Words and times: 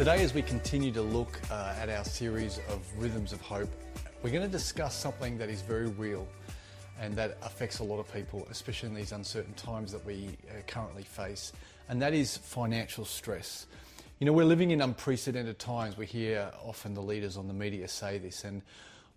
Today, 0.00 0.24
as 0.24 0.32
we 0.32 0.40
continue 0.40 0.90
to 0.92 1.02
look 1.02 1.38
uh, 1.50 1.74
at 1.78 1.90
our 1.90 2.04
series 2.04 2.58
of 2.70 2.80
Rhythms 2.96 3.34
of 3.34 3.42
Hope, 3.42 3.68
we're 4.22 4.30
going 4.30 4.40
to 4.40 4.48
discuss 4.48 4.96
something 4.96 5.36
that 5.36 5.50
is 5.50 5.60
very 5.60 5.88
real 5.88 6.26
and 6.98 7.14
that 7.16 7.36
affects 7.42 7.80
a 7.80 7.84
lot 7.84 7.98
of 7.98 8.10
people, 8.10 8.48
especially 8.50 8.88
in 8.88 8.94
these 8.94 9.12
uncertain 9.12 9.52
times 9.52 9.92
that 9.92 10.02
we 10.06 10.38
uh, 10.48 10.62
currently 10.66 11.02
face, 11.02 11.52
and 11.90 12.00
that 12.00 12.14
is 12.14 12.38
financial 12.38 13.04
stress. 13.04 13.66
You 14.20 14.24
know, 14.24 14.32
we're 14.32 14.46
living 14.46 14.70
in 14.70 14.80
unprecedented 14.80 15.58
times. 15.58 15.98
We 15.98 16.06
hear 16.06 16.50
often 16.64 16.94
the 16.94 17.02
leaders 17.02 17.36
on 17.36 17.46
the 17.46 17.52
media 17.52 17.86
say 17.86 18.16
this, 18.16 18.44
and 18.44 18.62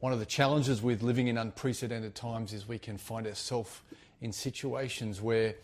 one 0.01 0.11
of 0.11 0.19
the 0.19 0.25
challenges 0.25 0.81
with 0.81 1.01
living 1.01 1.29
in 1.29 1.37
unprecedented 1.37 2.13
times 2.13 2.51
is 2.51 2.67
we 2.67 2.77
can 2.77 2.97
find 2.97 3.25
ourselves 3.25 3.79
in 4.19 4.33
situations 4.33 5.21
where 5.21 5.55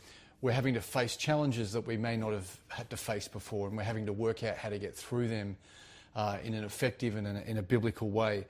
we're 0.41 0.51
having 0.51 0.75
to 0.75 0.81
face 0.81 1.17
challenges 1.17 1.73
that 1.73 1.85
we 1.85 1.97
may 1.97 2.15
not 2.15 2.31
have 2.31 2.59
had 2.69 2.89
to 2.89 2.97
face 2.97 3.27
before, 3.27 3.67
and 3.67 3.75
we're 3.75 3.83
having 3.83 4.05
to 4.05 4.13
work 4.13 4.43
out 4.43 4.57
how 4.57 4.69
to 4.69 4.79
get 4.79 4.95
through 4.95 5.27
them 5.27 5.57
uh, 6.15 6.37
in 6.43 6.53
an 6.53 6.63
effective 6.63 7.15
and 7.15 7.27
in 7.27 7.35
a, 7.35 7.41
in 7.41 7.57
a, 7.57 7.61
biblical 7.61 8.09
way. 8.09 8.45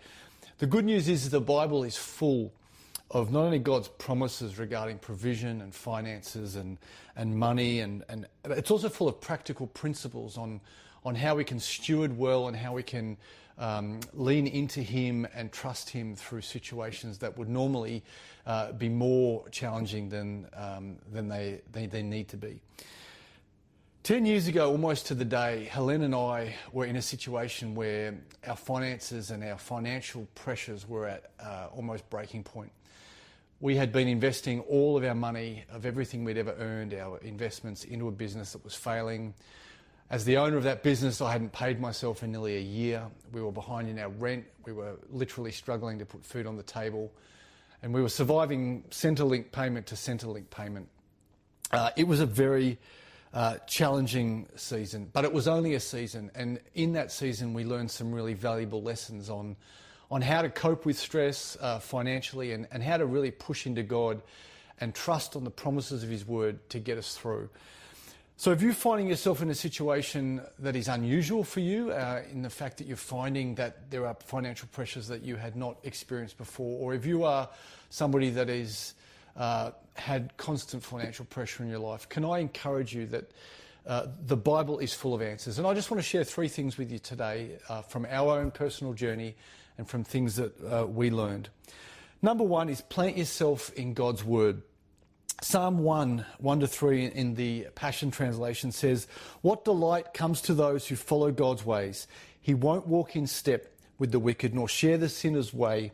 The 0.60 0.68
good 0.68 0.86
news 0.86 1.10
is 1.10 1.30
the 1.30 1.42
Bible 1.42 1.84
is 1.84 1.98
full 1.98 2.52
of 3.12 3.32
not 3.32 3.42
only 3.42 3.60
God's 3.60 3.88
promises 3.88 4.60
regarding 4.60 5.00
provision 5.00 5.62
and 5.62 5.74
finances 5.74 6.56
and, 6.56 6.78
and 7.16 7.36
money, 7.36 7.80
and, 7.80 8.04
and 8.08 8.28
it's 8.46 8.70
also 8.70 8.88
full 8.88 9.08
of 9.08 9.20
practical 9.20 9.68
principles 9.68 10.38
on, 10.38 10.62
on 11.04 11.16
how 11.16 11.36
we 11.36 11.44
can 11.44 11.60
steward 11.60 12.18
well 12.18 12.48
and 12.48 12.56
how 12.56 12.74
we 12.74 12.84
can 12.84 13.18
um, 13.60 14.00
lean 14.14 14.48
into 14.48 14.82
Him 14.82 15.28
and 15.36 15.52
trust 15.52 15.90
Him 15.90 16.16
through 16.16 16.42
situations 16.42 17.20
that 17.20 17.38
would 17.38 17.50
normally 17.50 18.04
uh, 18.48 18.72
be 18.72 18.90
more 18.90 19.48
challenging 19.50 20.10
than, 20.10 20.48
um, 20.56 20.98
than 21.12 21.28
they, 21.28 21.62
they, 21.72 21.86
they 21.86 22.02
need 22.02 22.30
to 22.30 22.38
be. 22.38 22.62
Ten 24.02 24.26
years 24.26 24.48
ago, 24.48 24.72
almost 24.72 25.08
to 25.08 25.14
the 25.14 25.26
day, 25.26 25.70
Helene 25.72 26.04
and 26.04 26.16
I 26.16 26.56
were 26.72 26.86
in 26.86 26.96
a 26.96 27.02
situation 27.02 27.76
where 27.76 28.16
our 28.48 28.56
finances 28.56 29.30
and 29.30 29.44
our 29.44 29.58
financial 29.58 30.26
pressures 30.36 30.88
were 30.88 31.06
at 31.06 31.32
uh, 31.40 31.68
almost 31.76 32.10
breaking 32.10 32.44
point. 32.44 32.72
We 33.60 33.76
had 33.76 33.92
been 33.92 34.08
investing 34.08 34.62
all 34.62 34.98
of 34.98 35.04
our 35.04 35.14
money, 35.14 35.66
of 35.70 35.86
everything 35.86 36.24
we'd 36.24 36.38
ever 36.38 36.56
earned, 36.58 36.94
our 36.94 37.18
investments 37.18 37.84
into 37.84 38.08
a 38.08 38.12
business 38.12 38.54
that 38.54 38.64
was 38.64 38.74
failing. 38.74 39.34
As 40.12 40.26
the 40.26 40.38
owner 40.38 40.58
of 40.58 40.64
that 40.64 40.82
business, 40.82 41.22
I 41.22 41.32
hadn't 41.32 41.52
paid 41.52 41.80
myself 41.80 42.24
in 42.24 42.32
nearly 42.32 42.58
a 42.58 42.62
year. 42.62 43.04
We 43.32 43.44
were 43.44 43.52
behind 43.52 43.88
in 43.90 44.00
our 44.00 44.10
rent. 44.10 44.44
We 44.66 44.74
were 44.74 44.96
literally 45.12 45.52
struggling 45.52 46.00
to 46.00 46.06
put 46.06 46.26
food 46.26 46.48
on 46.48 46.58
the 46.58 46.64
table. 46.64 47.12
And 47.84 47.94
we 47.94 48.02
were 48.02 48.10
surviving 48.10 48.84
Centrelink 48.90 49.52
payment 49.52 49.86
to 49.88 49.96
Centrelink 49.96 50.50
payment. 50.50 50.90
Uh, 51.72 51.92
it 51.96 52.08
was 52.08 52.22
a 52.22 52.26
very 52.26 52.80
uh, 53.36 53.58
challenging 53.68 54.48
season, 54.56 55.12
but 55.14 55.26
it 55.26 55.32
was 55.32 55.48
only 55.48 55.76
a 55.76 55.80
season. 55.80 56.32
And 56.34 56.60
in 56.74 56.94
that 56.94 57.12
season, 57.12 57.54
we 57.54 57.64
learned 57.64 57.92
some 57.92 58.12
really 58.12 58.34
valuable 58.34 58.82
lessons 58.82 59.30
on, 59.30 59.56
on 60.10 60.24
how 60.24 60.42
to 60.42 60.50
cope 60.50 60.88
with 60.88 60.98
stress 60.98 61.56
uh, 61.62 61.78
financially 61.78 62.54
and, 62.54 62.68
and 62.72 62.82
how 62.82 62.98
to 62.98 63.06
really 63.06 63.30
push 63.30 63.68
into 63.68 63.84
God 63.84 64.24
and 64.80 64.96
trust 64.96 65.36
on 65.36 65.44
the 65.44 65.52
promises 65.52 66.02
of 66.02 66.10
His 66.10 66.26
Word 66.26 66.68
to 66.72 66.80
get 66.80 66.98
us 66.98 67.16
through. 67.16 67.48
So, 68.40 68.54
if 68.54 68.62
you're 68.62 68.72
finding 68.72 69.10
yourself 69.10 69.42
in 69.42 69.50
a 69.50 69.54
situation 69.54 70.40
that 70.60 70.74
is 70.74 70.88
unusual 70.88 71.44
for 71.44 71.60
you, 71.60 71.92
uh, 71.92 72.22
in 72.32 72.42
the 72.42 72.50
fact 72.50 72.78
that 72.78 72.88
you're 72.88 72.96
finding 72.96 73.56
that 73.56 73.92
there 73.92 74.08
are 74.08 74.16
financial 74.26 74.70
pressures 74.72 75.10
that 75.10 75.24
you 75.24 75.36
had 75.36 75.58
not 75.58 75.78
experienced 75.84 76.38
before, 76.38 76.80
or 76.80 76.94
if 76.94 77.06
you 77.06 77.26
are 77.26 77.50
somebody 77.90 78.30
that 78.30 78.94
uh, 79.36 79.72
had 79.96 80.38
constant 80.38 80.82
financial 80.82 81.26
pressure 81.26 81.64
in 81.64 81.70
your 81.70 81.80
life, 81.80 82.08
can 82.08 82.24
I 82.24 82.40
encourage 82.40 82.96
you 82.96 83.08
that 83.08 83.30
uh, 83.86 84.08
the 84.26 84.38
Bible 84.38 84.80
is 84.80 84.94
full 84.94 85.14
of 85.14 85.22
answers? 85.22 85.58
And 85.58 85.68
I 85.68 85.74
just 85.74 85.92
want 85.92 86.02
to 86.02 86.08
share 86.08 86.24
three 86.24 86.48
things 86.48 86.78
with 86.78 86.94
you 86.94 87.00
today 87.00 87.58
uh, 87.68 87.82
from 87.82 88.06
our 88.10 88.40
own 88.40 88.52
personal 88.52 88.94
journey 88.94 89.36
and 89.78 89.86
from 89.86 90.06
things 90.06 90.38
that 90.38 90.54
uh, 90.64 90.86
we 90.86 91.12
learned. 91.12 91.50
Number 92.22 92.46
one 92.46 92.70
is 92.70 92.80
plant 92.80 93.18
yourself 93.18 93.74
in 93.74 93.94
God's 93.94 94.24
Word. 94.24 94.62
Psalm 95.42 95.80
1, 95.80 96.26
1 96.40 96.60
to 96.60 96.68
3 96.68 97.06
in 97.06 97.36
the 97.36 97.68
Passion 97.74 98.12
Translation 98.12 98.74
says, 98.74 99.08
What 99.42 99.64
delight 99.64 100.14
comes 100.14 100.42
to 100.42 100.54
those 100.54 100.88
who 100.88 100.98
follow 100.98 101.32
God's 101.32 101.66
ways. 101.66 102.08
He 102.42 102.54
won't 102.54 102.88
walk 102.88 103.16
in 103.16 103.26
step 103.26 103.74
with 103.98 104.12
the 104.12 104.20
wicked, 104.20 104.54
nor 104.54 104.68
share 104.68 104.98
the 104.98 105.08
sinner's 105.08 105.54
way, 105.54 105.94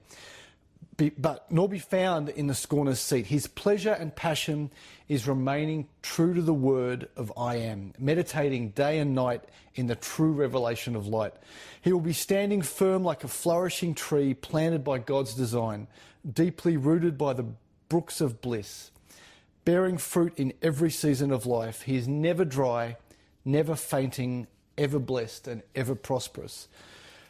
but 1.18 1.52
nor 1.52 1.70
be 1.70 1.78
found 1.78 2.30
in 2.30 2.48
the 2.48 2.56
scorner's 2.56 3.00
seat. 3.00 3.28
His 3.28 3.46
pleasure 3.46 3.92
and 3.92 4.16
passion 4.16 4.72
is 5.08 5.28
remaining 5.28 5.90
true 6.02 6.34
to 6.34 6.42
the 6.42 6.54
word 6.54 7.08
of 7.16 7.32
I 7.38 7.58
am, 7.58 7.94
meditating 8.00 8.70
day 8.70 8.98
and 8.98 9.14
night 9.14 9.44
in 9.76 9.86
the 9.86 9.96
true 9.96 10.32
revelation 10.32 10.96
of 10.96 11.06
light. 11.06 11.34
He 11.82 11.94
will 11.94 12.00
be 12.00 12.14
standing 12.14 12.64
firm 12.64 13.04
like 13.04 13.24
a 13.24 13.28
flourishing 13.28 13.94
tree 13.94 14.34
planted 14.34 14.84
by 14.84 14.98
God's 14.98 15.36
design, 15.36 15.88
deeply 16.28 16.78
rooted 16.78 17.16
by 17.16 17.34
the 17.34 17.46
brooks 17.90 18.22
of 18.22 18.42
bliss 18.42 18.90
bearing 19.66 19.98
fruit 19.98 20.34
in 20.38 20.54
every 20.62 20.92
season 20.92 21.32
of 21.32 21.46
life. 21.46 21.82
He 21.82 21.98
is 21.98 22.08
never 22.08 22.46
dry, 22.46 22.98
never 23.44 23.76
fainting, 23.76 24.48
ever 24.78 25.00
blessed, 25.00 25.48
and 25.48 25.64
ever 25.76 25.96
prosperous. 25.96 26.68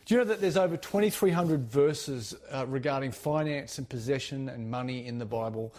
Do 0.06 0.13
you 0.13 0.19
know 0.19 0.25
that 0.25 0.41
there's 0.41 0.57
over 0.57 0.78
2,300 0.78 1.62
verses 1.62 2.35
uh, 2.51 2.68
regarding 2.68 3.12
finance 3.12 3.79
and 3.79 3.90
possession 3.90 4.50
and 4.50 4.69
money 4.69 5.07
in 5.07 5.18
the 5.18 5.25
Bible? 5.25 5.74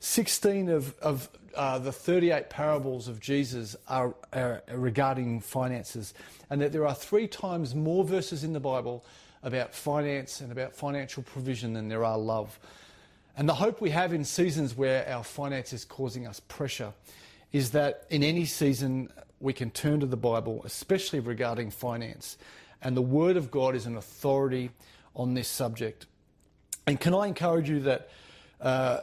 16 0.00 0.68
of, 0.68 0.98
of 0.98 1.30
uh, 1.54 1.78
the 1.78 1.92
38 1.92 2.50
parables 2.50 3.08
of 3.08 3.20
Jesus 3.20 3.76
are, 3.88 4.14
are 4.32 4.62
regarding 4.72 5.40
finances, 5.40 6.12
and 6.50 6.60
that 6.60 6.72
there 6.72 6.86
are 6.86 6.94
three 6.94 7.26
times 7.26 7.74
more 7.74 8.04
verses 8.04 8.44
in 8.44 8.52
the 8.52 8.60
Bible 8.60 9.04
about 9.42 9.74
finance 9.74 10.40
and 10.40 10.52
about 10.52 10.74
financial 10.74 11.22
provision 11.22 11.72
than 11.72 11.88
there 11.88 12.04
are 12.04 12.18
love. 12.18 12.58
And 13.40 13.48
the 13.48 13.54
hope 13.54 13.80
we 13.80 13.88
have 13.88 14.12
in 14.12 14.22
seasons 14.26 14.76
where 14.76 15.08
our 15.08 15.24
finance 15.24 15.72
is 15.72 15.86
causing 15.86 16.26
us 16.26 16.40
pressure 16.40 16.92
is 17.52 17.70
that 17.70 18.04
in 18.10 18.22
any 18.22 18.44
season 18.44 19.10
we 19.40 19.54
can 19.54 19.70
turn 19.70 20.00
to 20.00 20.06
the 20.06 20.14
Bible, 20.14 20.60
especially 20.66 21.20
regarding 21.20 21.70
finance. 21.70 22.36
And 22.82 22.94
the 22.94 23.00
Word 23.00 23.38
of 23.38 23.50
God 23.50 23.74
is 23.74 23.86
an 23.86 23.96
authority 23.96 24.72
on 25.16 25.32
this 25.32 25.48
subject. 25.48 26.04
And 26.86 27.00
can 27.00 27.14
I 27.14 27.28
encourage 27.28 27.70
you 27.70 27.80
that 27.80 28.10
uh, 28.60 29.00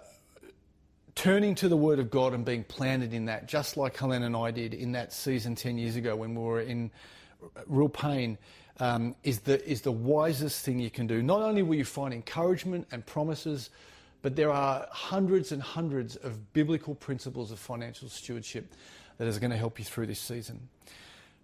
turning 1.15 1.55
to 1.55 1.67
the 1.67 1.75
Word 1.75 1.97
of 1.97 2.11
God 2.11 2.35
and 2.35 2.45
being 2.45 2.63
planted 2.63 3.15
in 3.15 3.25
that, 3.25 3.47
just 3.47 3.75
like 3.75 3.97
Helene 3.97 4.21
and 4.21 4.35
I 4.35 4.51
did 4.51 4.75
in 4.75 4.91
that 4.91 5.13
season 5.13 5.55
10 5.55 5.79
years 5.79 5.95
ago 5.95 6.15
when 6.15 6.35
we 6.35 6.43
were 6.43 6.61
in 6.61 6.91
real 7.65 7.89
pain, 7.89 8.37
um, 8.79 9.15
is, 9.23 9.39
the, 9.39 9.67
is 9.67 9.81
the 9.81 9.91
wisest 9.91 10.63
thing 10.63 10.77
you 10.77 10.91
can 10.91 11.07
do. 11.07 11.23
Not 11.23 11.41
only 11.41 11.63
will 11.63 11.73
you 11.73 11.85
find 11.85 12.13
encouragement 12.13 12.87
and 12.91 13.03
promises 13.03 13.71
but 14.27 14.35
there 14.35 14.51
are 14.51 14.85
hundreds 14.91 15.53
and 15.53 15.61
hundreds 15.61 16.17
of 16.17 16.51
biblical 16.51 16.93
principles 16.93 17.49
of 17.49 17.59
financial 17.59 18.09
stewardship 18.09 18.73
that 19.19 19.25
is 19.25 19.39
going 19.39 19.51
to 19.51 19.55
help 19.55 19.79
you 19.79 19.85
through 19.85 20.05
this 20.05 20.19
season. 20.19 20.67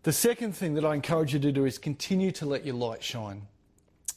The 0.02 0.12
second 0.12 0.52
thing 0.52 0.74
that 0.74 0.84
I 0.84 0.94
encourage 0.94 1.34
you 1.34 1.40
to 1.40 1.54
do 1.54 1.64
is 1.64 1.78
continue 1.78 2.34
to 2.34 2.46
let 2.46 2.66
your 2.66 2.76
light 2.76 3.02
shine. 3.02 3.44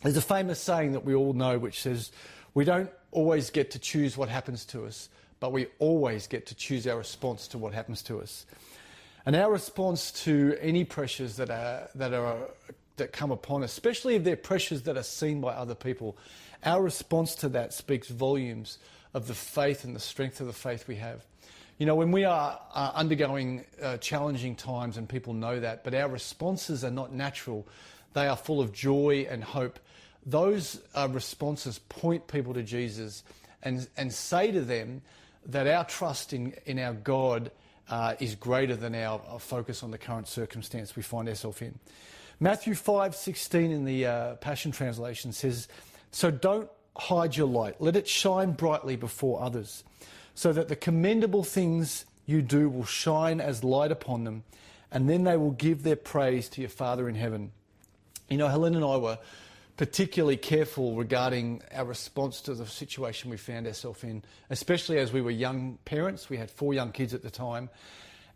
There's 0.03 0.17
a 0.17 0.21
famous 0.21 0.59
saying 0.59 0.95
that 0.95 1.05
we 1.05 1.15
all 1.15 1.33
know 1.33 1.61
which 1.61 1.81
says, 1.81 2.11
We 2.55 2.65
don't 2.65 2.91
always 3.13 3.51
get 3.51 3.71
to 3.71 3.79
choose 3.79 4.17
what 4.17 4.29
happens 4.29 4.65
to 4.65 4.85
us, 4.85 5.11
but 5.39 5.53
we 5.53 5.69
always 5.79 6.27
get 6.27 6.47
to 6.47 6.57
choose 6.57 6.89
our 6.89 6.99
response 6.99 7.47
to 7.47 7.59
what 7.59 7.73
happens 7.73 8.03
to 8.03 8.21
us. 8.21 8.47
And 9.27 9.37
our 9.37 9.53
response 9.53 10.11
to 10.25 10.59
any 10.61 10.85
pressures 10.85 11.37
that 11.37 11.51
are, 11.51 11.89
that 11.95 12.13
are 12.13 12.49
that 12.97 13.13
come 13.13 13.31
upon 13.31 13.63
especially 13.63 14.15
if 14.15 14.25
they're 14.25 14.37
pressures 14.37 14.83
that 14.83 14.97
are 14.97 15.03
seen 15.03 15.41
by 15.41 15.53
other 15.53 15.75
people, 15.75 16.17
our 16.65 16.83
response 16.83 17.35
to 17.37 17.49
that 17.51 17.73
speaks 17.73 18.09
volumes 18.09 18.79
of 19.15 19.29
the 19.29 19.35
faith 19.35 19.85
and 19.85 19.95
the 19.95 20.01
strength 20.01 20.41
of 20.41 20.47
the 20.47 20.53
faith 20.53 20.89
we 20.89 20.97
have. 20.97 21.25
You 21.79 21.85
know, 21.85 21.95
when 21.95 22.11
we 22.11 22.25
are 22.25 22.59
undergoing 22.75 23.65
uh, 23.83 23.99
challenging 23.99 24.57
times, 24.57 24.97
and 24.97 25.07
people 25.07 25.35
know 25.35 25.61
that, 25.61 25.85
but 25.85 25.95
our 25.95 26.09
responses 26.09 26.85
are 26.85 26.91
not 26.91 27.13
natural, 27.13 27.67
they 28.15 28.27
are 28.27 28.37
full 28.37 28.63
of 28.63 28.73
joy 28.73 29.27
and 29.29 29.45
hope. 29.45 29.79
Those 30.25 30.81
uh, 30.95 31.09
responses 31.11 31.79
point 31.79 32.27
people 32.29 32.55
to 32.55 32.63
Jesus 32.63 33.23
and, 33.63 33.87
and 33.97 34.13
say 34.13 34.51
to 34.53 34.63
them 34.63 35.03
that 35.47 35.67
our 35.67 35.85
trust 35.85 36.33
in, 36.33 36.55
in 36.65 36.79
our 36.79 36.95
God 36.95 37.51
uh, 37.89 38.15
is 38.19 38.35
greater 38.35 38.75
than 38.75 38.95
our, 38.95 39.21
our, 39.29 39.39
focus 39.39 39.83
on 39.83 39.91
the 39.91 39.99
current 39.99 40.27
circumstance 40.27 40.97
we 40.97 41.03
find 41.03 41.29
ourselves 41.29 41.63
in. 41.63 41.79
Matthew 42.39 42.75
5:16 42.75 43.71
in 43.73 43.85
the 43.87 44.05
uh, 44.05 44.35
Passion 44.37 44.71
Translation 44.71 45.33
says, 45.33 45.69
"So 46.11 46.31
don't 46.31 46.69
hide 46.97 47.37
your 47.37 47.47
light. 47.47 47.81
Let 47.81 47.97
it 47.97 48.07
shine 48.07 48.53
brightly 48.53 48.97
before 48.97 49.43
others, 49.43 49.85
so 50.35 50.53
that 50.53 50.69
the 50.69 50.77
commendable 50.77 51.45
things 51.45 52.05
you 52.27 52.43
do 52.43 52.69
will 52.69 52.85
shine 52.85 53.41
as 53.41 53.65
light 53.65 53.91
upon 53.91 54.25
them, 54.25 54.45
and 54.91 55.09
then 55.09 55.25
they 55.25 55.39
will 55.39 55.53
give 55.53 55.83
their 55.83 55.97
praise 55.97 56.49
to 56.51 56.61
your 56.61 56.71
Father 56.71 57.09
in 57.09 57.15
heaven." 57.15 57.53
You 58.29 58.37
know, 58.37 58.49
Helen 58.49 58.75
and 58.75 58.85
I 58.85 58.97
were 58.99 59.19
particularly 59.79 60.37
careful 60.37 60.95
regarding 60.95 61.63
our 61.73 61.85
response 61.85 62.43
to 62.43 62.55
the 62.55 62.67
situation 62.67 63.31
we 63.31 63.37
found 63.37 63.67
ourselves 63.67 64.05
in, 64.05 64.23
especially 64.51 64.99
as 64.99 65.13
we 65.13 65.23
were 65.23 65.31
young 65.31 65.79
parents. 65.85 66.29
We 66.29 66.37
had 66.37 66.51
four 66.51 66.75
young 66.75 66.93
kids 66.93 67.15
at 67.15 67.23
the 67.23 67.31
time. 67.31 67.71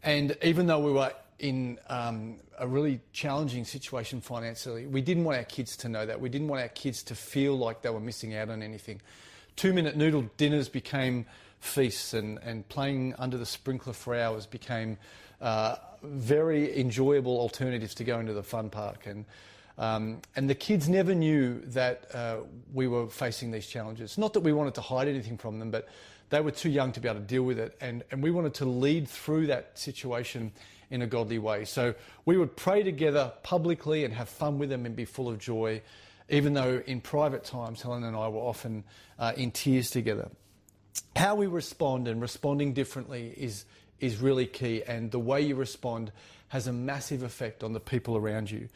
And 0.02 0.36
even 0.42 0.66
though 0.66 0.80
we 0.80 0.92
were 0.92 1.12
in 1.40 1.78
um, 1.88 2.36
a 2.58 2.68
really 2.68 3.00
challenging 3.12 3.64
situation 3.64 4.20
financially. 4.20 4.86
We 4.86 5.00
didn't 5.00 5.24
want 5.24 5.38
our 5.38 5.44
kids 5.44 5.76
to 5.78 5.88
know 5.88 6.06
that. 6.06 6.20
We 6.20 6.28
didn't 6.28 6.48
want 6.48 6.62
our 6.62 6.68
kids 6.68 7.02
to 7.04 7.14
feel 7.14 7.56
like 7.56 7.82
they 7.82 7.90
were 7.90 8.00
missing 8.00 8.34
out 8.34 8.50
on 8.50 8.62
anything. 8.62 9.00
Two 9.56 9.72
minute 9.72 9.96
noodle 9.96 10.30
dinners 10.36 10.68
became 10.68 11.26
feasts, 11.60 12.14
and, 12.14 12.38
and 12.42 12.68
playing 12.68 13.14
under 13.18 13.36
the 13.36 13.46
sprinkler 13.46 13.92
for 13.92 14.14
hours 14.14 14.46
became 14.46 14.96
uh, 15.40 15.76
very 16.02 16.78
enjoyable 16.78 17.38
alternatives 17.38 17.94
to 17.94 18.04
going 18.04 18.26
to 18.26 18.32
the 18.32 18.42
fun 18.42 18.70
park. 18.70 19.06
And, 19.06 19.24
um, 19.78 20.20
and 20.36 20.48
the 20.48 20.54
kids 20.54 20.88
never 20.88 21.14
knew 21.14 21.60
that 21.66 22.14
uh, 22.14 22.38
we 22.72 22.86
were 22.86 23.08
facing 23.08 23.50
these 23.50 23.66
challenges. 23.66 24.18
Not 24.18 24.34
that 24.34 24.40
we 24.40 24.52
wanted 24.52 24.74
to 24.74 24.80
hide 24.82 25.08
anything 25.08 25.38
from 25.38 25.58
them, 25.58 25.70
but 25.70 25.88
they 26.30 26.40
were 26.40 26.50
too 26.50 26.70
young 26.70 26.92
to 26.92 27.00
be 27.00 27.08
able 27.08 27.20
to 27.20 27.26
deal 27.26 27.42
with 27.42 27.58
it. 27.58 27.76
And, 27.80 28.02
and 28.10 28.22
we 28.22 28.30
wanted 28.30 28.54
to 28.54 28.64
lead 28.64 29.08
through 29.08 29.48
that 29.48 29.78
situation 29.78 30.52
in 30.90 31.02
a 31.02 31.06
godly 31.06 31.38
way. 31.38 31.64
So 31.64 31.94
we 32.24 32.36
would 32.36 32.56
pray 32.56 32.82
together 32.82 33.32
publicly 33.42 34.04
and 34.04 34.14
have 34.14 34.28
fun 34.28 34.58
with 34.58 34.70
them 34.70 34.86
and 34.86 34.96
be 34.96 35.04
full 35.04 35.28
of 35.28 35.38
joy, 35.38 35.82
even 36.28 36.54
though 36.54 36.82
in 36.86 37.00
private 37.00 37.44
times, 37.44 37.82
Helen 37.82 38.04
and 38.04 38.16
I 38.16 38.28
were 38.28 38.40
often 38.40 38.84
uh, 39.18 39.32
in 39.36 39.50
tears 39.50 39.90
together. 39.90 40.30
How 41.14 41.34
we 41.34 41.46
respond 41.46 42.08
and 42.08 42.20
responding 42.20 42.72
differently 42.72 43.34
is, 43.36 43.64
is 44.00 44.16
really 44.16 44.46
key, 44.46 44.82
and 44.84 45.10
the 45.10 45.18
way 45.18 45.40
you 45.40 45.54
respond 45.54 46.10
has 46.48 46.66
a 46.66 46.72
massive 46.72 47.22
effect 47.22 47.62
on 47.62 47.72
the 47.72 47.80
people 47.80 48.16
around 48.16 48.50
you. 48.50 48.68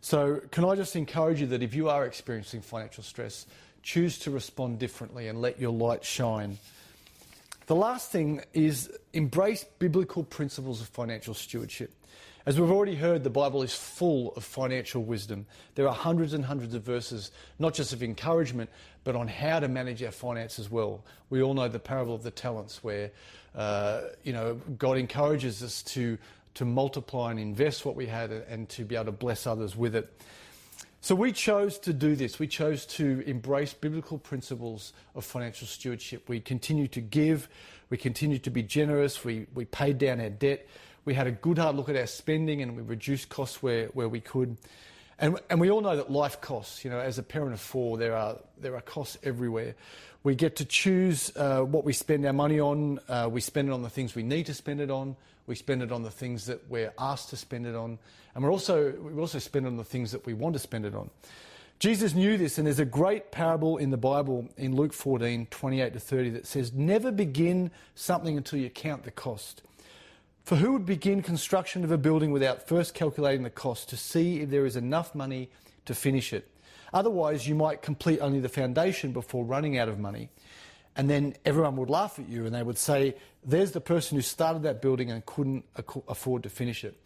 So, 0.00 0.40
can 0.50 0.64
I 0.64 0.76
just 0.76 0.96
encourage 0.96 1.40
you 1.40 1.46
that 1.48 1.62
if 1.62 1.74
you 1.74 1.88
are 1.88 2.06
experiencing 2.06 2.62
financial 2.62 3.02
stress, 3.02 3.46
choose 3.82 4.18
to 4.20 4.30
respond 4.30 4.78
differently 4.78 5.28
and 5.28 5.40
let 5.40 5.60
your 5.60 5.72
light 5.72 6.04
shine. 6.04 6.58
The 7.68 7.76
last 7.76 8.10
thing 8.10 8.40
is 8.54 8.90
embrace 9.12 9.62
biblical 9.78 10.24
principles 10.24 10.80
of 10.80 10.88
financial 10.88 11.34
stewardship. 11.34 11.92
As 12.46 12.58
we've 12.58 12.70
already 12.70 12.94
heard, 12.94 13.24
the 13.24 13.28
Bible 13.28 13.62
is 13.62 13.74
full 13.74 14.32
of 14.36 14.44
financial 14.44 15.04
wisdom. 15.04 15.44
There 15.74 15.86
are 15.86 15.92
hundreds 15.92 16.32
and 16.32 16.42
hundreds 16.42 16.72
of 16.72 16.82
verses, 16.82 17.30
not 17.58 17.74
just 17.74 17.92
of 17.92 18.02
encouragement, 18.02 18.70
but 19.04 19.16
on 19.16 19.28
how 19.28 19.60
to 19.60 19.68
manage 19.68 20.02
our 20.02 20.12
finances 20.12 20.70
well. 20.70 21.04
We 21.28 21.42
all 21.42 21.52
know 21.52 21.68
the 21.68 21.78
parable 21.78 22.14
of 22.14 22.22
the 22.22 22.30
talents, 22.30 22.82
where 22.82 23.10
uh, 23.54 24.00
you 24.22 24.32
know 24.32 24.54
God 24.78 24.96
encourages 24.96 25.62
us 25.62 25.82
to 25.82 26.16
to 26.54 26.64
multiply 26.64 27.32
and 27.32 27.38
invest 27.38 27.84
what 27.84 27.96
we 27.96 28.06
had 28.06 28.30
and 28.30 28.66
to 28.70 28.86
be 28.86 28.94
able 28.94 29.04
to 29.04 29.12
bless 29.12 29.46
others 29.46 29.76
with 29.76 29.94
it. 29.94 30.10
So 31.00 31.14
we 31.14 31.32
chose 31.32 31.78
to 31.80 31.92
do 31.92 32.16
this. 32.16 32.38
We 32.38 32.48
chose 32.48 32.84
to 32.86 33.22
embrace 33.26 33.72
biblical 33.72 34.18
principles 34.18 34.92
of 35.14 35.24
financial 35.24 35.66
stewardship. 35.66 36.28
We 36.28 36.40
continued 36.40 36.92
to 36.92 37.00
give. 37.00 37.48
We 37.88 37.96
continued 37.96 38.42
to 38.44 38.50
be 38.50 38.62
generous. 38.62 39.24
We, 39.24 39.46
we 39.54 39.64
paid 39.64 39.98
down 39.98 40.20
our 40.20 40.28
debt. 40.28 40.66
We 41.04 41.14
had 41.14 41.26
a 41.26 41.32
good 41.32 41.58
hard 41.58 41.76
look 41.76 41.88
at 41.88 41.96
our 41.96 42.06
spending 42.06 42.62
and 42.62 42.76
we 42.76 42.82
reduced 42.82 43.28
costs 43.28 43.62
where, 43.62 43.86
where 43.88 44.08
we 44.08 44.20
could. 44.20 44.56
And, 45.18 45.38
and 45.50 45.60
we 45.60 45.70
all 45.70 45.80
know 45.80 45.96
that 45.96 46.10
life 46.10 46.40
costs. 46.40 46.84
You 46.84 46.90
know, 46.90 47.00
as 47.00 47.18
a 47.18 47.22
parent 47.22 47.52
of 47.52 47.60
four, 47.60 47.98
there 47.98 48.14
are, 48.14 48.38
there 48.60 48.76
are 48.76 48.80
costs 48.80 49.18
everywhere. 49.22 49.74
We 50.22 50.34
get 50.34 50.56
to 50.56 50.64
choose 50.64 51.32
uh, 51.36 51.60
what 51.60 51.84
we 51.84 51.92
spend 51.92 52.24
our 52.26 52.32
money 52.32 52.60
on. 52.60 53.00
Uh, 53.08 53.28
we 53.30 53.40
spend 53.40 53.68
it 53.68 53.72
on 53.72 53.82
the 53.82 53.90
things 53.90 54.14
we 54.14 54.22
need 54.22 54.46
to 54.46 54.54
spend 54.54 54.80
it 54.80 54.90
on. 54.90 55.16
We 55.46 55.54
spend 55.54 55.82
it 55.82 55.90
on 55.90 56.02
the 56.02 56.10
things 56.10 56.46
that 56.46 56.68
we're 56.68 56.92
asked 56.98 57.30
to 57.30 57.36
spend 57.36 57.66
it 57.66 57.74
on. 57.74 57.98
And 58.34 58.44
we're 58.44 58.52
also, 58.52 58.92
we 58.92 59.20
also 59.20 59.38
spend 59.38 59.66
it 59.66 59.68
on 59.68 59.76
the 59.76 59.84
things 59.84 60.12
that 60.12 60.26
we 60.26 60.34
want 60.34 60.54
to 60.54 60.58
spend 60.58 60.84
it 60.84 60.94
on. 60.94 61.10
Jesus 61.78 62.12
knew 62.12 62.36
this, 62.36 62.58
and 62.58 62.66
there's 62.66 62.80
a 62.80 62.84
great 62.84 63.30
parable 63.30 63.76
in 63.76 63.90
the 63.90 63.96
Bible 63.96 64.48
in 64.56 64.74
Luke 64.74 64.92
14, 64.92 65.46
28 65.48 65.92
to 65.92 66.00
30 66.00 66.30
that 66.30 66.46
says, 66.46 66.72
Never 66.72 67.12
begin 67.12 67.70
something 67.94 68.36
until 68.36 68.58
you 68.58 68.68
count 68.68 69.04
the 69.04 69.12
cost. 69.12 69.62
For 70.48 70.56
who 70.56 70.72
would 70.72 70.86
begin 70.86 71.20
construction 71.20 71.84
of 71.84 71.90
a 71.90 71.98
building 71.98 72.32
without 72.32 72.66
first 72.66 72.94
calculating 72.94 73.42
the 73.42 73.50
cost 73.50 73.90
to 73.90 73.98
see 73.98 74.40
if 74.40 74.48
there 74.48 74.64
is 74.64 74.76
enough 74.76 75.14
money 75.14 75.50
to 75.84 75.94
finish 75.94 76.32
it? 76.32 76.50
Otherwise, 76.90 77.46
you 77.46 77.54
might 77.54 77.82
complete 77.82 78.18
only 78.20 78.40
the 78.40 78.48
foundation 78.48 79.12
before 79.12 79.44
running 79.44 79.76
out 79.76 79.90
of 79.90 79.98
money. 79.98 80.30
And 80.96 81.10
then 81.10 81.36
everyone 81.44 81.76
would 81.76 81.90
laugh 81.90 82.18
at 82.18 82.30
you 82.30 82.46
and 82.46 82.54
they 82.54 82.62
would 82.62 82.78
say, 82.78 83.14
There's 83.44 83.72
the 83.72 83.82
person 83.82 84.16
who 84.16 84.22
started 84.22 84.62
that 84.62 84.80
building 84.80 85.10
and 85.10 85.26
couldn't 85.26 85.66
afford 86.08 86.44
to 86.44 86.48
finish 86.48 86.82
it. 86.82 86.98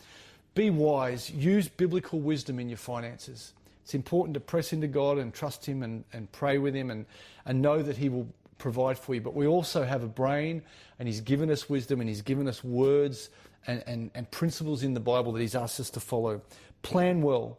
Be 0.55 0.71
wise, 0.71 1.29
use 1.29 1.67
biblical 1.67 2.21
wisdom 2.21 2.61
in 2.61 2.69
your 2.69 2.79
finances. 2.79 3.55
It's 3.83 3.97
important 3.97 4.35
to 4.35 4.41
press 4.41 4.73
into 4.73 4.87
God 4.87 5.19
and 5.19 5.35
trust 5.35 5.67
Him 5.67 5.83
and, 5.83 6.05
and 6.12 6.31
pray 6.31 6.59
with 6.59 6.77
Him 6.77 6.93
and, 6.93 7.06
and 7.44 7.61
know 7.61 7.83
that 7.83 7.97
He 7.97 8.09
will 8.09 8.29
provide 8.62 8.97
for 8.97 9.14
you. 9.14 9.20
But 9.20 9.35
we 9.35 9.47
also 9.47 9.82
have 9.82 10.05
a 10.05 10.09
brain 10.09 10.62
and 10.99 11.09
He's 11.09 11.20
given 11.20 11.50
us 11.50 11.69
wisdom 11.69 12.00
and 12.00 12.09
He's 12.09 12.23
given 12.23 12.47
us 12.47 12.62
words 12.62 13.29
and, 13.67 13.82
and, 13.87 14.11
and 14.14 14.31
principles 14.31 14.85
in 14.85 14.94
the 14.94 15.00
Bible 15.00 15.32
that 15.32 15.41
He's 15.41 15.56
asked 15.56 15.81
us 15.81 15.91
to 15.91 16.00
follow. 16.00 16.41
Plan 16.82 17.20
well. 17.20 17.59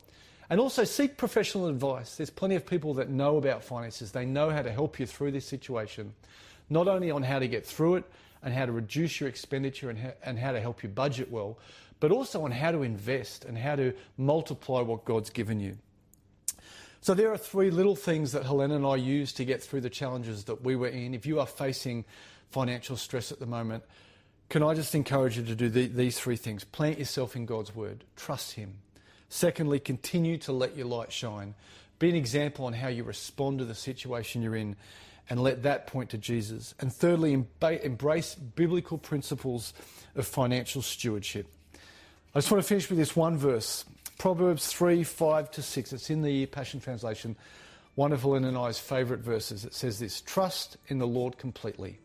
And 0.50 0.59
also 0.59 0.85
seek 0.85 1.17
professional 1.17 1.67
advice. 1.67 2.15
There's 2.15 2.29
plenty 2.29 2.55
of 2.55 2.65
people 2.65 2.94
that 2.95 3.09
know 3.09 3.38
about 3.38 3.63
finances. 3.63 4.11
They 4.11 4.25
know 4.25 4.50
how 4.50 4.61
to 4.61 4.71
help 4.71 5.00
you 5.00 5.05
through 5.05 5.31
this 5.31 5.45
situation, 5.45 6.13
not 6.69 6.88
only 6.88 7.11
on 7.11 7.21
how 7.21 7.39
to 7.39 7.47
get 7.47 7.65
through 7.65 7.95
it 7.95 8.06
and 8.41 8.53
how 8.53 8.65
to 8.65 8.71
reduce 8.71 9.19
your 9.19 9.29
expenditure 9.29 9.89
and 9.89 9.99
how, 9.99 10.13
and 10.23 10.39
how 10.39 10.51
to 10.53 10.61
help 10.61 10.83
you 10.83 10.89
budget 10.89 11.29
well, 11.29 11.59
but 11.99 12.11
also 12.11 12.44
on 12.44 12.51
how 12.51 12.71
to 12.71 12.83
invest 12.83 13.45
and 13.45 13.57
how 13.57 13.75
to 13.75 13.94
multiply 14.17 14.81
what 14.81 15.06
God's 15.06 15.29
given 15.29 15.59
you. 15.59 15.77
So 17.03 17.13
there 17.13 17.33
are 17.33 17.38
three 17.38 17.69
little 17.69 17.97
things 17.97 18.31
that 18.31 18.45
Helena 18.45 18.77
and 18.77 18.85
I 18.85 18.95
use 18.95 19.33
to 19.33 19.44
get 19.44 19.61
through 19.61 19.81
the 19.81 19.89
challenges 19.89 20.45
that 20.45 20.63
we 20.63 20.77
were 20.77 20.88
in. 20.88 21.13
If 21.13 21.25
you 21.25 21.41
are 21.41 21.45
facing 21.45 22.05
financial 22.50 22.95
stress 22.95 23.29
at 23.29 23.39
the 23.39 23.45
moment, 23.45 23.83
can 24.47 24.63
I 24.63 24.73
just 24.73 24.95
encourage 24.95 25.38
you 25.38 25.44
to 25.44 25.53
do 25.53 25.67
the, 25.67 25.88
these 25.88 26.17
three 26.17 26.38
things? 26.38 26.63
Plant 26.63 27.00
yourself 27.00 27.35
in 27.35 27.45
God's 27.45 27.75
Word, 27.75 28.05
trust 28.15 28.53
Him. 28.53 28.75
Secondly, 29.27 29.81
continue 29.81 30.38
to 30.38 30.53
let 30.53 30.77
your 30.77 30.85
light 30.85 31.11
shine. 31.11 31.55
Be 32.00 32.07
an 32.07 32.15
example 32.15 32.67
on 32.67 32.71
how 32.71 32.88
you 32.88 33.03
respond 33.03 33.59
to 33.59 33.65
the 33.65 33.75
situation 33.75 34.41
you're 34.41 34.56
in 34.56 34.77
and 35.29 35.44
let 35.44 35.63
that 35.63 35.88
point 35.88 36.11
to 36.11 36.17
Jesus. 36.17 36.73
And 36.79 36.94
thirdly, 36.94 37.33
embrace 37.33 38.35
biblical 38.35 38.97
principles 38.97 39.73
of 40.15 40.25
financial 40.25 40.81
stewardship. 40.81 41.47
I 42.33 42.39
just 42.39 42.49
want 42.49 42.63
to 42.63 42.67
finish 42.67 42.89
with 42.89 42.97
this 42.97 43.13
one 43.13 43.38
verse 43.38 43.83
Proverbs 44.18 44.68
3 44.68 45.04
5 45.04 45.51
to 45.51 45.62
6. 45.62 45.94
It's 45.94 46.10
in 46.10 46.21
the 46.21 46.45
Passion 46.48 46.80
Translation, 46.80 47.36
Wonderful 47.95 48.36
of 48.36 48.42
Helen 48.42 48.56
and 48.56 48.57
I's 48.57 48.80
favourite 48.80 49.24
verses. 49.24 49.65
It 49.65 49.74
says 49.74 50.00
this 50.00 50.21
Trust 50.21 50.77
in 50.88 51.00
the 51.00 51.07
Lord 51.07 51.38
completely 51.38 52.00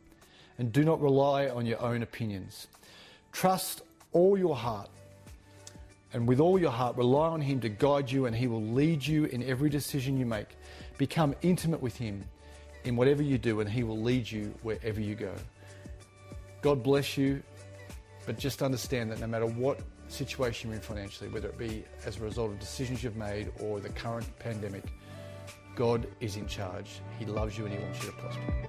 and 0.58 0.72
do 0.72 0.84
not 0.84 1.00
rely 1.00 1.49
on 1.49 1.64
your 1.66 1.81
own 1.81 2.02
opinions. 2.02 2.66
Trust 3.32 3.82
all 4.12 4.37
your 4.37 4.56
heart 4.56 4.90
and 6.12 6.26
with 6.26 6.40
all 6.40 6.59
your 6.59 6.71
heart 6.71 6.97
rely 6.97 7.28
on 7.28 7.40
Him 7.40 7.61
to 7.61 7.68
guide 7.68 8.11
you 8.11 8.26
and 8.26 8.35
He 8.35 8.47
will 8.47 8.62
lead 8.62 9.06
you 9.06 9.25
in 9.26 9.42
every 9.44 9.71
decision 9.71 10.18
you 10.18 10.26
make. 10.26 10.49
Become 10.97 11.35
intimate 11.42 11.80
with 11.80 11.97
Him 11.97 12.25
in 12.85 12.97
whatever 12.97 13.23
you 13.23 13.38
do 13.38 13.61
and 13.61 13.71
He 13.71 13.82
will 13.85 14.00
lead 14.00 14.30
you 14.30 14.54
wherever 14.62 15.00
you 15.00 15.14
go. 15.14 15.35
God 16.61 16.82
bless 16.82 17.16
you, 17.16 17.42
but 18.26 18.38
just 18.38 18.62
understand 18.62 19.11
that 19.12 19.21
no 19.21 19.26
matter 19.26 19.47
what 19.47 19.80
situation 20.08 20.70
you're 20.70 20.76
in 20.76 20.82
financially, 20.82 21.28
whether 21.30 21.48
it 21.48 21.58
be 21.58 21.84
as 22.04 22.16
a 22.16 22.20
result 22.20 22.50
of 22.50 22.58
decisions 22.58 23.02
you've 23.02 23.16
made 23.16 23.50
or 23.60 23.80
the 23.80 23.90
current 23.90 24.26
pandemic, 24.38 24.84
God 25.76 26.06
is 26.20 26.36
in 26.36 26.46
charge. 26.46 27.00
He 27.18 27.24
loves 27.24 27.56
you 27.56 27.66
and 27.66 27.74
He 27.74 27.80
wants 27.80 28.02
you 28.02 28.10
to 28.10 28.16
prosper. 28.16 28.68